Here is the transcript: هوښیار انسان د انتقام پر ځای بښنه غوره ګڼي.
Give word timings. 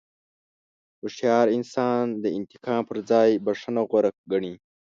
هوښیار 0.99 1.47
انسان 1.57 2.05
د 2.23 2.25
انتقام 2.37 2.81
پر 2.89 2.97
ځای 3.09 3.29
بښنه 3.45 3.81
غوره 3.89 4.11
ګڼي. 4.31 4.53